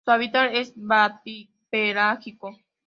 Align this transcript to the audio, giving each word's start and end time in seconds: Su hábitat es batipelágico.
Su 0.03 0.09
hábitat 0.09 0.55
es 0.55 0.73
batipelágico. 0.75 2.57